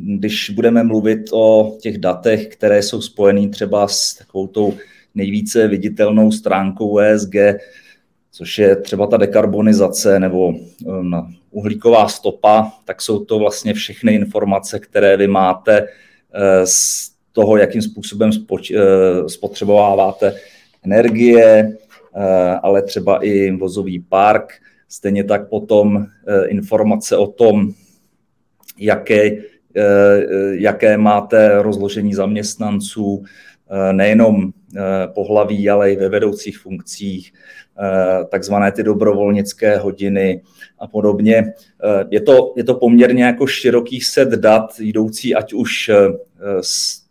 Když 0.00 0.50
budeme 0.50 0.82
mluvit 0.82 1.20
o 1.32 1.76
těch 1.80 1.98
datech, 1.98 2.46
které 2.46 2.82
jsou 2.82 3.00
spojené 3.00 3.48
třeba 3.48 3.88
s 3.88 4.14
takovou 4.14 4.46
tou 4.46 4.74
nejvíce 5.14 5.68
viditelnou 5.68 6.32
stránkou 6.32 6.98
ESG, 6.98 7.34
což 8.32 8.58
je 8.58 8.76
třeba 8.76 9.06
ta 9.06 9.16
dekarbonizace 9.16 10.20
nebo 10.20 10.48
um, 10.48 11.34
uhlíková 11.50 12.08
stopa, 12.08 12.72
tak 12.84 13.02
jsou 13.02 13.24
to 13.24 13.38
vlastně 13.38 13.74
všechny 13.74 14.14
informace, 14.14 14.78
které 14.78 15.16
vy 15.16 15.26
máte 15.26 15.78
eh, 15.78 16.66
z 16.66 17.10
toho, 17.32 17.56
jakým 17.56 17.82
způsobem 17.82 18.30
eh, 18.30 19.28
spotřebováváte 19.28 20.34
energie, 20.82 21.76
eh, 22.14 22.54
ale 22.62 22.82
třeba 22.82 23.24
i 23.24 23.50
vozový 23.50 24.00
park, 24.00 24.52
stejně 24.88 25.24
tak 25.24 25.48
potom 25.48 26.06
eh, 26.26 26.46
informace 26.46 27.16
o 27.16 27.26
tom, 27.26 27.72
jaké, 28.78 29.26
eh, 29.26 29.42
jaké 30.50 30.96
máte 30.96 31.62
rozložení 31.62 32.14
zaměstnanců, 32.14 33.24
nejenom 33.92 34.52
pohlaví, 35.14 35.70
ale 35.70 35.92
i 35.92 35.96
ve 35.96 36.08
vedoucích 36.08 36.58
funkcích, 36.58 37.32
takzvané 38.30 38.72
ty 38.72 38.82
dobrovolnické 38.82 39.76
hodiny 39.76 40.42
a 40.78 40.86
podobně. 40.86 41.52
Je 42.10 42.20
to, 42.20 42.54
je 42.56 42.64
to 42.64 42.74
poměrně 42.74 43.24
jako 43.24 43.46
široký 43.46 44.00
set 44.00 44.28
dat, 44.28 44.70
jdoucí 44.80 45.34
ať 45.34 45.52
už 45.52 45.90
z 46.60 47.02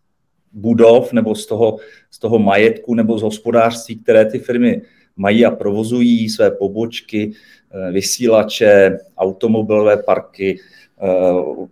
budov 0.58 1.14
nebo 1.14 1.36
z 1.36 1.46
toho, 1.46 1.78
z 2.12 2.20
toho 2.20 2.40
majetku 2.40 2.96
nebo 2.96 3.20
z 3.20 3.22
hospodářství, 3.22 3.96
které 4.00 4.26
ty 4.26 4.40
firmy 4.40 4.82
mají 5.18 5.46
a 5.46 5.52
provozují 5.52 6.30
své 6.30 6.52
pobočky, 6.52 7.32
eh, 7.32 7.92
vysílače, 7.92 8.98
automobilové 9.18 9.98
parky 9.98 10.60
eh, 11.02 11.68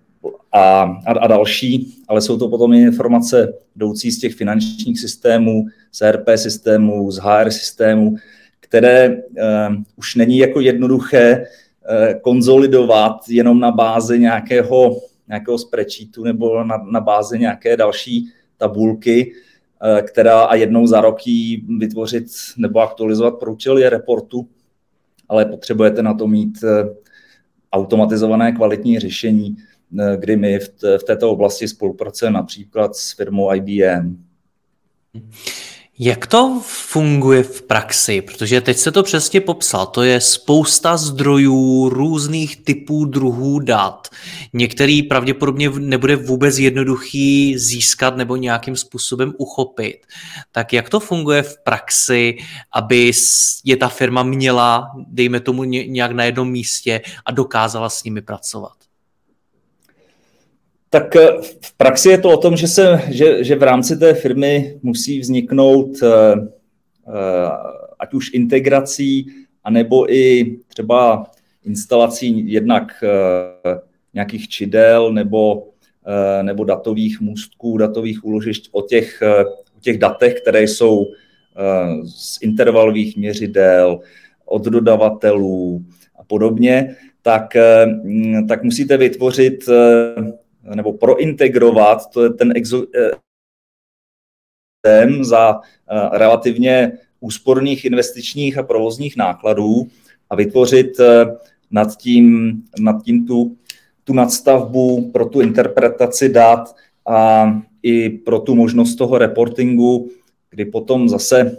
a, 0.51 0.81
a, 1.05 1.11
a 1.11 1.27
další, 1.27 2.03
ale 2.07 2.21
jsou 2.21 2.37
to 2.37 2.49
potom 2.49 2.73
informace 2.73 3.53
jdoucí 3.75 4.11
z 4.11 4.19
těch 4.19 4.33
finančních 4.33 4.99
systémů, 4.99 5.65
z 5.91 6.01
ERP 6.01 6.29
systémů, 6.35 7.11
z 7.11 7.19
HR 7.19 7.51
systémů, 7.51 8.15
které 8.59 9.09
uh, 9.09 9.75
už 9.95 10.15
není 10.15 10.37
jako 10.37 10.59
jednoduché 10.59 11.37
uh, 11.37 12.19
konzolidovat 12.21 13.15
jenom 13.29 13.59
na 13.59 13.71
bázi 13.71 14.19
nějakého, 14.19 14.97
nějakého 15.27 15.57
spreadsheetu 15.57 16.23
nebo 16.23 16.63
na, 16.63 16.77
na 16.91 16.99
bázi 16.99 17.39
nějaké 17.39 17.77
další 17.77 18.29
tabulky, 18.57 19.31
Eh, 19.83 20.01
která 20.01 20.43
a 20.43 20.55
jednou 20.55 20.87
za 20.87 21.01
rok 21.01 21.17
vytvořit 21.79 22.25
nebo 22.57 22.79
aktualizovat 22.79 23.39
pro 23.39 23.53
účely 23.53 23.89
reportu, 23.89 24.47
ale 25.29 25.45
potřebujete 25.45 26.03
na 26.03 26.13
to 26.13 26.27
mít 26.27 26.63
automatizované 27.73 28.51
kvalitní 28.51 28.99
řešení, 28.99 29.55
kdy 30.15 30.35
my 30.37 30.59
v 30.97 31.03
této 31.07 31.31
oblasti 31.31 31.67
spolupracujeme 31.67 32.37
například 32.37 32.95
s 32.95 33.11
firmou 33.11 33.53
IBM. 33.53 34.25
Jak 35.99 36.27
to 36.27 36.61
funguje 36.65 37.43
v 37.43 37.61
praxi? 37.61 38.21
Protože 38.21 38.61
teď 38.61 38.77
se 38.77 38.91
to 38.91 39.03
přesně 39.03 39.41
popsal. 39.41 39.85
To 39.85 40.03
je 40.03 40.21
spousta 40.21 40.97
zdrojů, 40.97 41.89
různých 41.89 42.63
typů, 42.63 43.05
druhů 43.05 43.59
dat. 43.59 44.07
Některý 44.53 45.03
pravděpodobně 45.03 45.69
nebude 45.69 46.15
vůbec 46.15 46.57
jednoduchý 46.57 47.57
získat 47.57 48.17
nebo 48.17 48.35
nějakým 48.35 48.75
způsobem 48.75 49.33
uchopit. 49.37 50.05
Tak 50.51 50.73
jak 50.73 50.89
to 50.89 50.99
funguje 50.99 51.43
v 51.43 51.57
praxi, 51.63 52.37
aby 52.73 53.11
je 53.63 53.77
ta 53.77 53.89
firma 53.89 54.23
měla, 54.23 54.91
dejme 55.07 55.39
tomu 55.39 55.63
nějak 55.63 56.11
na 56.11 56.23
jednom 56.23 56.51
místě 56.51 57.01
a 57.25 57.31
dokázala 57.31 57.89
s 57.89 58.03
nimi 58.03 58.21
pracovat? 58.21 58.84
Tak 60.95 61.15
eh, 61.15 61.27
v 61.61 61.77
praxi 61.77 62.09
je 62.09 62.17
to 62.17 62.29
o 62.29 62.37
tom, 62.37 62.55
že, 62.57 62.67
se, 62.67 63.01
že, 63.11 63.43
že 63.43 63.55
v 63.55 63.63
rámci 63.63 63.97
té 63.97 64.13
firmy 64.13 64.79
musí 64.81 65.19
vzniknout 65.19 65.91
eh, 66.03 66.07
eh, 66.07 67.49
ať 67.99 68.13
už 68.13 68.33
integrací, 68.33 69.27
anebo 69.63 70.13
i 70.13 70.55
třeba 70.67 71.25
instalací 71.65 72.51
jednak 72.51 73.03
nějakých 74.13 74.47
čidel 74.47 75.13
nebo, 75.13 75.67
nebo 76.41 76.63
datových 76.63 77.21
můstků, 77.21 77.77
datových 77.77 78.25
úložišť 78.25 78.69
o 78.71 78.81
těch, 78.81 79.23
o 79.77 79.79
těch 79.81 79.97
datech, 79.97 80.41
které 80.41 80.63
jsou 80.63 81.05
z 82.05 82.41
intervalových 82.41 83.17
měřidel, 83.17 83.99
od 84.45 84.63
dodavatelů 84.65 85.85
a 86.19 86.23
podobně, 86.23 86.95
tak, 87.21 87.57
tak 88.47 88.63
musíte 88.63 88.97
vytvořit 88.97 89.69
nebo 90.75 90.93
prointegrovat 90.93 92.09
to 92.09 92.23
je 92.23 92.29
ten 92.29 92.53
exo, 92.55 92.85
eh, 94.87 95.23
za 95.23 95.59
eh, 95.61 96.17
relativně 96.17 96.91
úsporných 97.19 97.85
investičních 97.85 98.57
a 98.57 98.63
provozních 98.63 99.17
nákladů 99.17 99.87
a 100.29 100.35
vytvořit 100.35 100.99
eh, 100.99 101.25
nad 101.71 101.97
tím, 101.97 102.53
nad 102.79 103.03
tím 103.03 103.27
tu, 103.27 103.57
tu 104.03 104.13
nadstavbu 104.13 105.11
pro 105.11 105.25
tu 105.25 105.41
interpretaci 105.41 106.29
dat 106.29 106.75
a 107.07 107.51
i 107.83 108.09
pro 108.09 108.39
tu 108.39 108.55
možnost 108.55 108.95
toho 108.95 109.17
reportingu, 109.17 110.09
kdy 110.49 110.65
potom 110.65 111.09
zase 111.09 111.57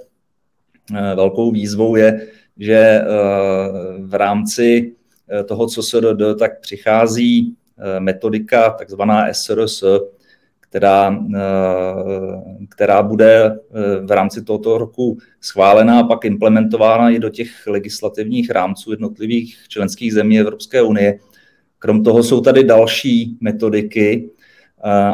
velkou 1.14 1.50
výzvou 1.50 1.96
je, 1.96 2.28
že 2.59 3.00
v 3.98 4.14
rámci 4.14 4.92
toho, 5.46 5.66
co 5.66 5.83
se 5.83 6.00
do, 6.00 6.35
tak 6.35 6.61
přichází 6.61 7.57
metodika, 8.00 8.70
takzvaná 8.70 9.32
SRS, 9.32 9.84
která, 10.68 11.18
eh, 11.34 11.40
která 12.68 13.02
bude 13.02 13.44
eh, 13.44 14.06
v 14.06 14.10
rámci 14.10 14.42
tohoto 14.42 14.78
roku 14.78 15.18
schválená 15.40 16.00
a 16.00 16.02
pak 16.02 16.24
implementována 16.24 17.10
i 17.10 17.18
do 17.18 17.28
těch 17.28 17.66
legislativních 17.66 18.50
rámců 18.50 18.90
jednotlivých 18.90 19.56
členských 19.68 20.12
zemí 20.12 20.40
Evropské 20.40 20.82
unie. 20.82 21.18
Krom 21.78 22.02
toho 22.02 22.22
jsou 22.22 22.40
tady 22.40 22.64
další 22.64 23.36
metodiky 23.40 24.30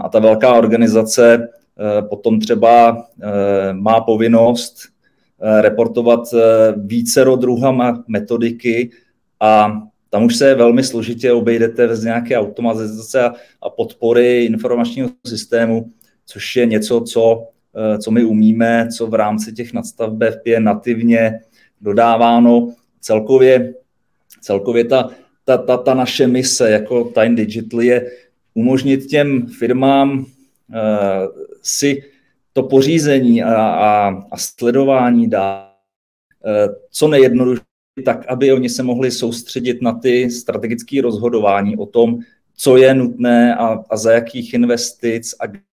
a 0.02 0.08
ta 0.08 0.18
velká 0.18 0.54
organizace 0.54 1.48
potom 2.08 2.40
třeba 2.40 3.06
má 3.72 4.00
povinnost 4.00 4.76
reportovat 5.60 6.20
vícero 6.76 7.36
druhama 7.36 8.04
metodiky 8.08 8.90
a 9.40 9.82
tam 10.12 10.24
už 10.24 10.36
se 10.36 10.54
velmi 10.54 10.84
složitě 10.84 11.32
obejdete 11.32 11.88
bez 11.88 12.02
nějaké 12.02 12.38
automatizace 12.38 13.30
a 13.62 13.70
podpory 13.70 14.44
informačního 14.44 15.10
systému, 15.26 15.90
což 16.26 16.56
je 16.56 16.66
něco, 16.66 17.00
co, 17.00 17.46
eh, 17.76 17.98
co 17.98 18.10
my 18.10 18.24
umíme, 18.24 18.88
co 18.96 19.06
v 19.06 19.14
rámci 19.14 19.52
těch 19.52 19.72
nadstav 19.72 20.12
BFP 20.12 20.46
je 20.46 20.60
nativně 20.60 21.40
dodáváno. 21.80 22.74
Celkově, 23.00 23.74
celkově 24.40 24.84
ta, 24.84 25.10
ta, 25.44 25.56
ta, 25.56 25.76
ta 25.76 25.94
naše 25.94 26.26
mise 26.26 26.70
jako 26.70 27.04
Time 27.04 27.34
Digital 27.34 27.80
je 27.80 28.10
umožnit 28.54 29.06
těm 29.06 29.46
firmám 29.46 30.18
uh, 30.18 30.26
si 31.62 32.02
to 32.52 32.62
pořízení 32.62 33.42
a, 33.42 33.54
a, 33.54 34.08
a 34.30 34.36
sledování 34.36 35.30
dát 35.30 35.72
uh, 36.44 36.74
co 36.90 37.08
nejjednodušší 37.08 37.71
tak 38.04 38.26
aby 38.28 38.52
oni 38.52 38.68
se 38.68 38.82
mohli 38.82 39.10
soustředit 39.10 39.82
na 39.82 39.92
ty 39.92 40.30
strategické 40.30 41.02
rozhodování 41.02 41.76
o 41.76 41.86
tom, 41.86 42.18
co 42.56 42.76
je 42.76 42.94
nutné 42.94 43.56
a, 43.56 43.84
a 43.90 43.96
za 43.96 44.12
jakých 44.12 44.54
investic 44.54 45.34
a 45.40 45.72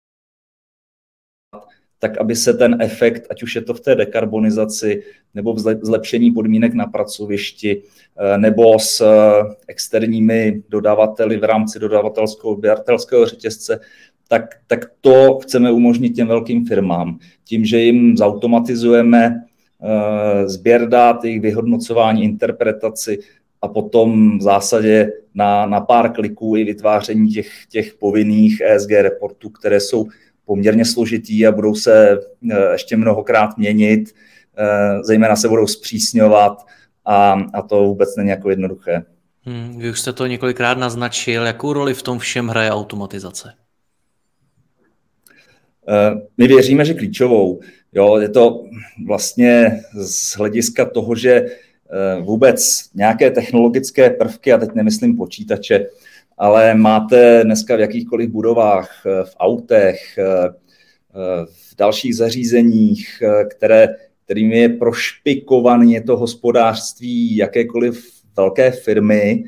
tak 1.99 2.19
aby 2.19 2.37
se 2.37 2.55
ten 2.55 2.77
efekt, 2.81 3.27
ať 3.31 3.43
už 3.43 3.55
je 3.55 3.63
to 3.63 3.75
v 3.75 3.81
té 3.81 3.95
dekarbonizaci 3.95 5.03
nebo 5.35 5.55
v 5.55 5.59
zlepšení 5.59 6.31
podmínek 6.31 6.75
na 6.75 6.87
pracovišti, 6.87 7.83
eh, 7.83 8.39
nebo 8.39 8.79
s 8.79 9.01
eh, 9.01 9.55
externími 9.69 10.63
dodavateli 10.69 11.37
v 11.37 11.45
rámci 11.45 11.79
dodavatelského 11.79 12.51
odběratelského 12.51 13.27
řetězce, 13.27 13.81
tak, 14.29 14.55
tak 14.67 14.91
to 15.01 15.39
chceme 15.43 15.73
umožnit 15.73 16.11
těm 16.11 16.29
velkým 16.29 16.67
firmám. 16.67 17.19
Tím, 17.45 17.65
že 17.65 17.79
jim 17.81 18.17
zautomatizujeme 18.17 19.45
sběr 20.47 20.89
dát, 20.89 21.25
jejich 21.25 21.41
vyhodnocování, 21.41 22.25
interpretaci 22.25 23.19
a 23.63 23.69
potom 23.69 24.39
v 24.39 24.43
zásadě 24.43 25.13
na, 25.35 25.67
na 25.67 25.81
pár 25.81 26.13
kliků 26.13 26.57
i 26.57 26.65
vytváření 26.65 27.29
těch, 27.29 27.67
těch 27.69 27.95
povinných 27.95 28.61
ESG 28.61 28.91
reportů, 28.91 29.51
které 29.51 29.81
jsou 29.81 30.07
poměrně 30.45 30.85
složitý 30.85 31.47
a 31.47 31.53
budou 31.53 31.75
se 31.75 32.19
eh, 32.51 32.73
ještě 32.73 32.97
mnohokrát 32.97 33.59
měnit, 33.59 34.15
eh, 34.57 35.03
zejména 35.05 35.37
se 35.37 35.49
budou 35.49 35.67
zpřísňovat 35.67 36.67
a, 37.05 37.33
a 37.55 37.63
to 37.63 37.85
vůbec 37.85 38.17
není 38.17 38.31
jako 38.31 38.51
jednoduché. 38.51 39.03
Hmm, 39.45 39.79
vy 39.79 39.91
už 39.91 40.01
jste 40.01 40.13
to 40.13 40.27
několikrát 40.27 40.79
naznačil, 40.79 41.47
jakou 41.47 41.73
roli 41.73 41.95
v 41.95 42.03
tom 42.03 42.19
všem 42.19 42.49
hraje 42.49 42.71
automatizace? 42.71 43.53
My 46.39 46.49
věříme, 46.49 46.85
že 46.85 46.95
klíčovou. 46.95 47.61
Jo, 47.93 48.17
je 48.17 48.29
to 48.29 48.65
vlastně 49.07 49.81
z 49.93 50.37
hlediska 50.37 50.85
toho, 50.85 51.15
že 51.15 51.33
eh, 51.35 52.21
vůbec 52.21 52.91
nějaké 52.95 53.31
technologické 53.31 54.11
prvky, 54.11 54.53
a 54.53 54.59
teď 54.59 54.71
nemyslím 54.75 55.17
počítače, 55.17 55.87
ale 56.39 56.75
máte 56.75 57.45
dneska 57.45 57.77
v 57.77 57.81
jakýchkoliv 57.81 58.31
budovách, 58.31 59.03
eh, 59.07 59.25
v 59.25 59.35
autech, 59.39 60.19
eh, 60.19 60.49
v 61.45 61.77
dalších 61.79 62.17
zařízeních, 62.17 63.23
které, 63.51 63.89
kterými 64.25 64.59
je 64.59 64.69
prošpikované 64.69 66.01
to 66.01 66.17
hospodářství 66.17 67.37
jakékoliv 67.37 68.23
velké 68.37 68.71
firmy 68.71 69.45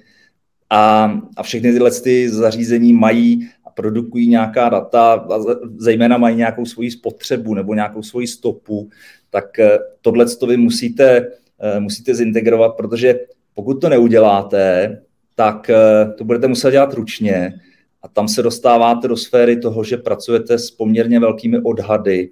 a, 0.70 1.12
a 1.36 1.42
všechny 1.42 1.72
tyhle 1.72 1.90
ty 1.90 2.30
zařízení 2.30 2.92
mají 2.92 3.48
produkují 3.74 4.28
nějaká 4.28 4.68
data 4.68 5.12
a 5.12 5.38
zejména 5.76 6.18
mají 6.18 6.36
nějakou 6.36 6.66
svoji 6.66 6.90
spotřebu 6.90 7.54
nebo 7.54 7.74
nějakou 7.74 8.02
svoji 8.02 8.26
stopu, 8.26 8.90
tak 9.30 9.58
eh, 9.58 9.78
tohle 10.00 10.26
to 10.26 10.46
vy 10.46 10.56
musíte, 10.56 11.30
eh, 11.60 11.80
musíte 11.80 12.14
zintegrovat, 12.14 12.76
protože 12.76 13.20
pokud 13.54 13.80
to 13.80 13.88
neuděláte, 13.88 14.98
tak 15.34 15.70
eh, 15.70 16.12
to 16.18 16.24
budete 16.24 16.48
muset 16.48 16.70
dělat 16.70 16.94
ručně 16.94 17.54
a 18.02 18.08
tam 18.08 18.28
se 18.28 18.42
dostáváte 18.42 19.08
do 19.08 19.16
sféry 19.16 19.56
toho, 19.56 19.84
že 19.84 19.96
pracujete 19.96 20.58
s 20.58 20.70
poměrně 20.70 21.20
velkými 21.20 21.58
odhady 21.58 22.30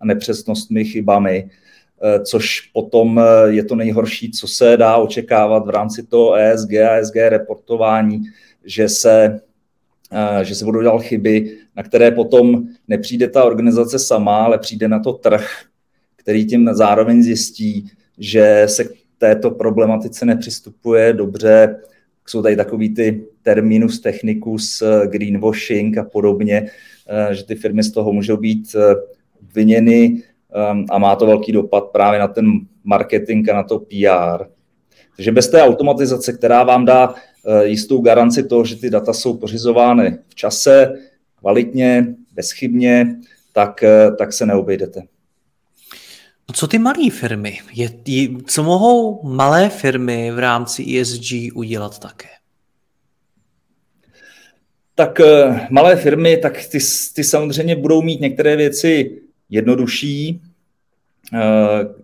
a 0.00 0.06
nepřesnostmi, 0.06 0.84
chybami, 0.84 1.50
což 2.24 2.60
potom 2.60 3.20
je 3.46 3.64
to 3.64 3.74
nejhorší, 3.74 4.30
co 4.30 4.48
se 4.48 4.76
dá 4.76 4.96
očekávat 4.96 5.66
v 5.66 5.70
rámci 5.70 6.02
toho 6.02 6.34
ESG 6.34 6.72
a 6.72 6.96
ESG 6.96 7.16
reportování, 7.16 8.22
že 8.64 8.88
se, 8.88 9.40
že 10.42 10.54
se 10.54 10.64
budou 10.64 10.82
dělat 10.82 11.02
chyby, 11.02 11.58
na 11.76 11.82
které 11.82 12.10
potom 12.10 12.62
nepřijde 12.88 13.28
ta 13.28 13.44
organizace 13.44 13.98
sama, 13.98 14.44
ale 14.44 14.58
přijde 14.58 14.88
na 14.88 14.98
to 14.98 15.12
trh, 15.12 15.46
který 16.16 16.46
tím 16.46 16.70
zároveň 16.72 17.22
zjistí, 17.22 17.90
že 18.18 18.62
se 18.66 18.84
k 18.84 18.92
této 19.18 19.50
problematice 19.50 20.26
nepřistupuje 20.26 21.12
dobře. 21.12 21.80
Jsou 22.26 22.42
tady 22.42 22.56
takový 22.56 22.94
ty 22.94 23.24
terminus 23.42 24.00
technicus, 24.00 24.82
greenwashing 25.06 25.98
a 25.98 26.04
podobně, 26.04 26.66
že 27.30 27.44
ty 27.44 27.54
firmy 27.54 27.82
z 27.82 27.92
toho 27.92 28.12
můžou 28.12 28.36
být 28.36 28.76
viněny 29.54 30.22
a 30.90 30.98
má 30.98 31.16
to 31.16 31.26
velký 31.26 31.52
dopad 31.52 31.84
právě 31.84 32.20
na 32.20 32.28
ten 32.28 32.46
marketing 32.84 33.50
a 33.50 33.54
na 33.54 33.62
to 33.62 33.78
PR. 33.78 34.44
Takže 35.16 35.32
bez 35.32 35.48
té 35.48 35.62
automatizace, 35.62 36.32
která 36.32 36.64
vám 36.64 36.84
dá 36.84 37.14
jistou 37.62 38.00
garanci 38.00 38.42
toho, 38.42 38.64
že 38.64 38.76
ty 38.76 38.90
data 38.90 39.12
jsou 39.12 39.36
pořizovány 39.36 40.18
v 40.28 40.34
čase, 40.34 40.94
kvalitně, 41.38 42.06
bezchybně, 42.34 43.16
tak, 43.52 43.84
tak 44.18 44.32
se 44.32 44.46
neobejdete. 44.46 45.02
Co 46.52 46.66
ty 46.66 46.78
malé 46.78 47.10
firmy? 47.10 47.58
Je, 47.72 47.90
co 48.46 48.62
mohou 48.62 49.22
malé 49.22 49.68
firmy 49.68 50.30
v 50.30 50.38
rámci 50.38 51.00
ESG 51.00 51.32
udělat 51.54 51.98
také? 51.98 52.28
Tak 54.94 55.20
eh, 55.20 55.66
malé 55.70 55.96
firmy, 55.96 56.36
tak 56.36 56.66
ty, 56.66 56.78
ty 57.14 57.24
samozřejmě 57.24 57.76
budou 57.76 58.02
mít 58.02 58.20
některé 58.20 58.56
věci 58.56 59.20
jednodušší 59.50 60.40
eh, 61.34 61.38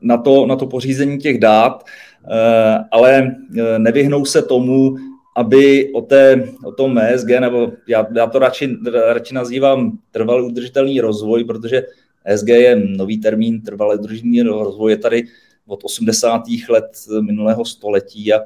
na 0.01 0.17
to, 0.17 0.47
na 0.47 0.57
to 0.57 0.67
pořízení 0.67 1.19
těch 1.19 1.39
dát, 1.39 1.85
eh, 1.85 2.85
ale 2.91 3.37
nevyhnou 3.79 4.25
se 4.25 4.43
tomu, 4.43 4.97
aby 5.39 5.93
o, 5.93 6.01
té, 6.01 6.45
o 6.65 6.73
tom 6.73 6.99
ESG, 6.99 7.29
nebo 7.29 7.73
já, 7.87 8.07
já 8.15 8.27
to 8.27 8.39
radši, 8.39 8.77
radši 9.13 9.35
nazývám 9.35 9.99
trvalý 10.11 10.47
udržitelný 10.47 11.01
rozvoj, 11.01 11.45
protože 11.45 11.83
ESG 12.25 12.49
je 12.49 12.77
nový 12.77 13.19
termín 13.19 13.63
trvalé 13.63 13.97
udržitelný 13.97 14.43
rozvoj, 14.43 14.93
je 14.93 14.97
tady 14.97 15.25
od 15.67 15.85
80. 15.85 16.43
let 16.69 16.85
minulého 17.21 17.65
století 17.65 18.35
a, 18.35 18.41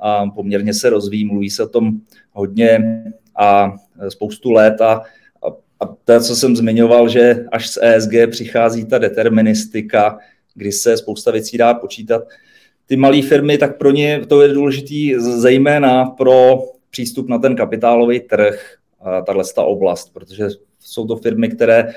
a 0.00 0.26
poměrně 0.26 0.74
se 0.74 0.90
rozvíjí, 0.90 1.24
mluví 1.24 1.50
se 1.50 1.64
o 1.64 1.68
tom 1.68 2.00
hodně 2.32 3.02
a 3.36 3.74
spoustu 4.08 4.50
let 4.50 4.80
a, 4.80 4.92
a, 4.92 5.46
a 5.80 5.86
to, 6.04 6.20
co 6.20 6.36
jsem 6.36 6.56
zmiňoval, 6.56 7.08
že 7.08 7.44
až 7.52 7.70
z 7.70 7.78
ESG 7.82 8.12
přichází 8.30 8.84
ta 8.84 8.98
deterministika, 8.98 10.18
kdy 10.54 10.72
se 10.72 10.96
spousta 10.96 11.30
věcí 11.30 11.58
dá 11.58 11.74
počítat, 11.74 12.22
ty 12.86 12.96
malé 12.96 13.22
firmy, 13.22 13.58
tak 13.58 13.78
pro 13.78 13.90
ně 13.90 14.20
to 14.28 14.42
je 14.42 14.48
důležitý 14.48 15.14
zejména 15.18 16.04
pro 16.04 16.58
přístup 16.90 17.28
na 17.28 17.38
ten 17.38 17.56
kapitálový 17.56 18.20
trh, 18.20 18.76
tahle 19.26 19.44
ta 19.54 19.62
oblast, 19.62 20.14
protože 20.14 20.48
jsou 20.80 21.06
to 21.06 21.16
firmy, 21.16 21.48
které 21.48 21.88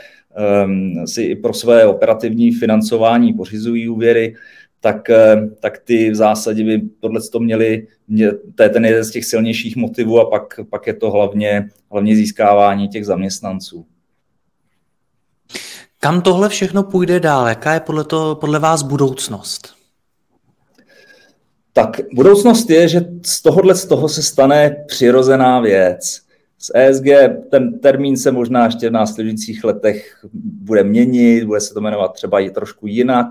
um, 0.66 1.08
si 1.08 1.24
i 1.24 1.36
pro 1.36 1.54
své 1.54 1.86
operativní 1.86 2.52
financování 2.52 3.34
pořizují 3.34 3.90
úvěry, 3.90 4.36
tak, 4.82 5.10
tak 5.60 5.78
ty 5.78 6.10
v 6.10 6.16
zásadě 6.16 6.64
by 6.64 6.82
tohle 7.00 7.22
to 7.32 7.40
měli, 7.40 7.88
to 8.56 8.64
je 8.64 8.70
ten 8.70 8.86
jeden 8.86 9.04
z 9.04 9.12
těch 9.12 9.26
silnějších 9.26 9.76
motivů 9.76 10.20
a 10.20 10.30
pak, 10.30 10.60
pak 10.70 10.88
je 10.88 10.94
to 10.94 11.12
hlavně, 11.12 11.70
hlavně 11.92 12.16
získávání 12.16 12.88
těch 12.88 13.06
zaměstnanců. 13.06 13.86
Kam 16.00 16.22
tohle 16.22 16.50
všechno 16.50 16.84
půjde 16.84 17.20
dál? 17.20 17.48
Jaká 17.48 17.74
je 17.74 17.80
podle, 17.80 18.04
to, 18.04 18.36
podle 18.36 18.60
vás 18.60 18.84
budoucnost? 18.84 19.79
Tak 21.80 22.02
budoucnost 22.14 22.70
je, 22.70 22.88
že 22.88 23.06
z 23.26 23.42
tohohle 23.42 23.76
z 23.76 23.86
toho 23.86 24.10
se 24.10 24.24
stane 24.24 24.84
přirozená 24.88 25.60
věc. 25.60 26.22
Z 26.58 26.72
ESG 26.76 27.06
ten 27.52 27.80
termín 27.80 28.18
se 28.18 28.32
možná 28.32 28.66
ještě 28.66 28.90
v 28.90 28.94
následujících 28.94 29.64
letech 29.64 30.26
bude 30.34 30.84
měnit, 30.84 31.44
bude 31.44 31.62
se 31.62 31.74
to 31.74 31.82
jmenovat 31.82 32.14
třeba 32.14 32.40
i 32.40 32.50
trošku 32.50 32.88
jinak, 32.88 33.28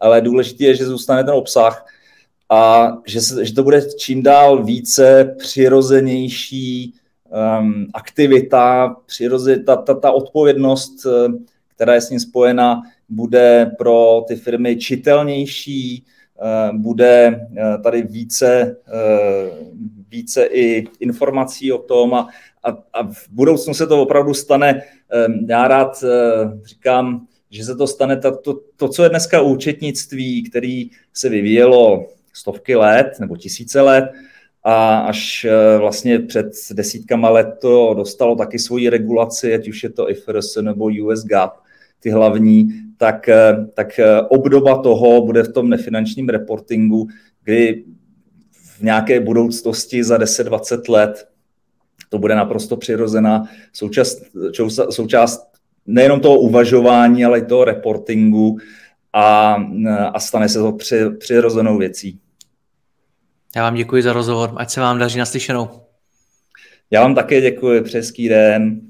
ale 0.00 0.20
důležité 0.20 0.64
je, 0.64 0.74
že 0.74 0.86
zůstane 0.86 1.24
ten 1.24 1.34
obsah 1.34 1.86
a 2.50 2.92
že, 3.06 3.20
se, 3.20 3.44
že 3.44 3.54
to 3.54 3.62
bude 3.62 3.82
čím 3.98 4.22
dál 4.22 4.64
více 4.64 5.34
přirozenější 5.38 6.94
um, 7.60 7.86
aktivita, 7.94 8.96
přiroze, 9.06 9.58
ta, 9.58 9.76
ta, 9.76 9.94
ta 9.94 10.10
odpovědnost, 10.10 11.06
eh, 11.06 11.32
která 11.74 11.94
je 11.94 12.00
s 12.00 12.10
ním 12.10 12.20
spojena, 12.20 12.82
bude 13.08 13.72
pro 13.78 14.24
ty 14.28 14.36
firmy 14.36 14.76
čitelnější, 14.76 16.04
bude 16.72 17.46
eh, 17.56 17.78
tady 17.82 18.02
více, 18.02 18.76
eh, 18.94 19.50
více 20.10 20.44
i 20.44 20.86
informací 21.00 21.72
o 21.72 21.78
tom 21.78 22.14
a, 22.14 22.28
a, 22.64 22.68
a 22.92 23.02
v 23.12 23.28
budoucnu 23.30 23.74
se 23.74 23.86
to 23.86 24.02
opravdu 24.02 24.34
stane, 24.34 24.82
já 25.48 25.68
rád 25.68 26.04
říkám, 26.64 27.26
že 27.50 27.64
se 27.64 27.76
to 27.76 27.86
stane 27.86 28.16
to, 28.16 28.36
to, 28.36 28.60
to 28.76 28.88
co 28.88 29.02
je 29.02 29.08
dneska 29.08 29.40
účetnictví, 29.40 30.42
který 30.50 30.90
se 31.12 31.28
vyvíjelo 31.28 32.06
stovky 32.32 32.76
let 32.76 33.06
nebo 33.20 33.36
tisíce 33.36 33.80
let, 33.80 34.04
a 34.64 34.98
až 34.98 35.46
vlastně 35.78 36.18
před 36.18 36.46
desítkama 36.72 37.30
let 37.30 37.48
to 37.60 37.94
dostalo 37.94 38.36
taky 38.36 38.58
svoji 38.58 38.88
regulaci, 38.88 39.54
ať 39.54 39.68
už 39.68 39.82
je 39.82 39.90
to 39.90 40.10
IFRS 40.10 40.56
nebo 40.56 40.84
US 40.84 41.24
GAAP, 41.24 41.52
ty 42.00 42.10
hlavní, 42.10 42.68
tak, 42.96 43.28
eh, 43.28 43.66
tak 43.74 43.98
eh, 43.98 44.20
obdoba 44.22 44.82
toho 44.82 45.26
bude 45.26 45.42
v 45.42 45.52
tom 45.52 45.70
nefinančním 45.70 46.28
reportingu, 46.28 47.08
kdy 47.44 47.84
v 48.52 48.82
nějaké 48.82 49.20
budoucnosti 49.20 50.04
za 50.04 50.18
10-20 50.18 50.88
let 50.88 51.28
to 52.08 52.18
bude 52.18 52.34
naprosto 52.34 52.76
přirozená 52.76 53.44
součást, 53.72 54.22
součást 54.90 55.50
nejenom 55.86 56.20
toho 56.20 56.38
uvažování, 56.38 57.24
ale 57.24 57.38
i 57.38 57.44
toho 57.44 57.64
reportingu 57.64 58.58
a, 59.12 59.56
a 60.14 60.20
stane 60.20 60.48
se 60.48 60.58
to 60.58 60.72
při, 60.72 61.10
přirozenou 61.18 61.78
věcí. 61.78 62.18
Já 63.56 63.62
vám 63.62 63.74
děkuji 63.74 64.02
za 64.02 64.12
rozhovor, 64.12 64.52
ať 64.56 64.70
se 64.70 64.80
vám 64.80 64.98
daří 64.98 65.18
naslyšenou. 65.18 65.68
Já 66.90 67.02
vám 67.02 67.14
také 67.14 67.40
děkuji, 67.40 67.82
přeský 67.82 68.28
den. 68.28 68.89